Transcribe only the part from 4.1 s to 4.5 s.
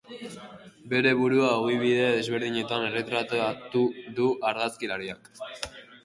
du